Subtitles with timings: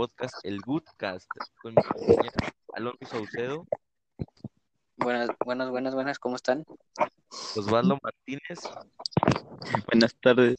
[0.00, 1.28] podcast El Goodcast
[1.60, 2.32] con mi compañero
[2.72, 3.66] Alonso Saucedo,
[4.96, 6.64] Buenas, buenas, buenas, buenas, ¿cómo están?
[7.54, 8.60] Osvaldo Martínez
[9.86, 10.56] Buenas tardes.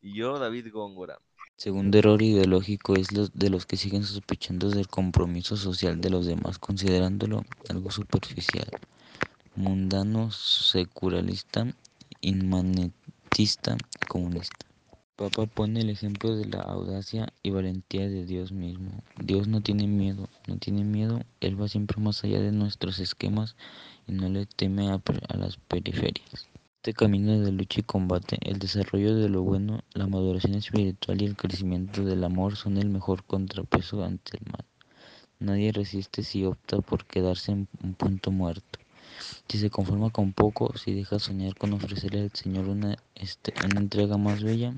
[0.00, 1.20] y yo, David Góngora.
[1.56, 6.26] Segundo error ideológico es los de los que siguen sospechando del compromiso social de los
[6.26, 8.68] demás, considerándolo algo superficial,
[9.54, 11.72] mundano, secularista,
[12.20, 13.76] inmanentista
[14.08, 14.67] comunista.
[15.18, 19.02] Papa pone el ejemplo de la audacia y valentía de Dios mismo.
[19.20, 23.56] Dios no tiene miedo, no tiene miedo, Él va siempre más allá de nuestros esquemas
[24.06, 25.02] y no le teme a,
[25.36, 26.46] las periferias.
[26.76, 31.24] Este camino de lucha y combate, el desarrollo de lo bueno, la maduración espiritual y
[31.24, 34.64] el crecimiento del amor son el mejor contrapeso ante el mal.
[35.40, 38.78] Nadie resiste si opta por quedarse en un punto muerto.
[39.48, 43.80] Si se conforma con poco, si deja soñar con ofrecerle al Señor una, este, una
[43.80, 44.74] entrega más bella,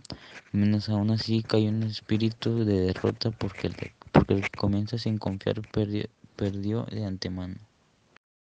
[0.52, 5.62] menos aún así cae un espíritu de derrota porque el, que- porque comienza sin confiar
[5.72, 6.04] perdió,
[6.36, 7.56] perdió de antemano.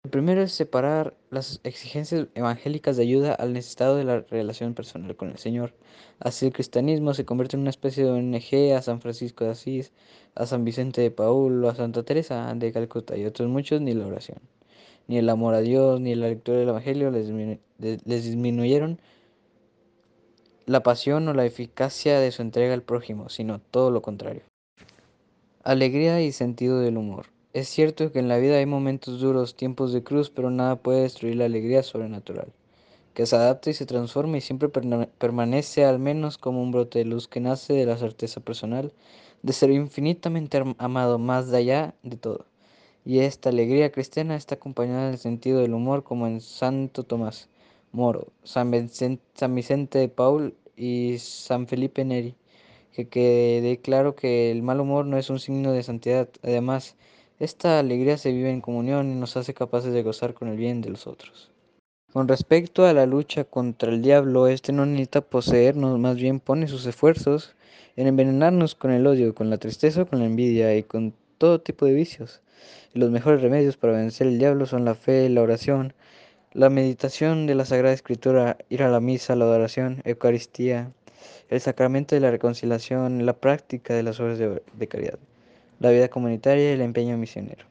[0.03, 5.15] El primero es separar las exigencias evangélicas de ayuda al necesitado de la relación personal
[5.15, 5.75] con el Señor.
[6.19, 9.91] Así el cristianismo se convierte en una especie de ONG a San Francisco de Asís,
[10.33, 14.07] a San Vicente de Paul, a Santa Teresa de Calcuta y otros muchos, ni la
[14.07, 14.39] oración,
[15.07, 17.29] ni el amor a Dios, ni la lectura del Evangelio les
[18.05, 18.99] disminuyeron
[20.67, 24.41] la pasión o la eficacia de su entrega al prójimo, sino todo lo contrario.
[25.63, 27.27] Alegría y sentido del humor.
[27.53, 31.03] Es cierto que en la vida hay momentos duros, tiempos de cruz, pero nada puede
[31.03, 32.51] destruir la alegría sobrenatural,
[33.13, 37.05] que se adapta y se transforma y siempre permanece al menos como un brote de
[37.05, 38.91] luz que nace de la certeza personal
[39.43, 42.45] de ser infinitamente am- amado más allá de todo.
[43.05, 47.47] Y esta alegría cristiana está acompañada del sentido del humor como en Santo Tomás
[47.97, 52.35] Moro, San Vicen- San Vicente de Paul y San Felipe Neri
[52.97, 56.29] que quede claro que el mal humor no es un signo de santidad.
[56.41, 56.95] Además,
[57.39, 60.81] esta alegría se vive en comunión y nos hace capaces de gozar con el bien
[60.81, 61.51] de los otros.
[62.11, 66.67] Con respecto a la lucha contra el diablo, este no necesita poseernos, más bien pone
[66.67, 67.55] sus esfuerzos
[67.95, 71.85] en envenenarnos con el odio, con la tristeza, con la envidia y con todo tipo
[71.85, 72.41] de vicios.
[72.95, 75.93] Y los mejores remedios para vencer el diablo son la fe, la oración,
[76.53, 80.91] la meditación de la Sagrada Escritura, ir a la misa, la adoración, Eucaristía,
[81.49, 85.19] el sacramento de la reconciliación, la práctica de las obras de, de caridad,
[85.79, 87.65] la vida comunitaria y el empeño misionero.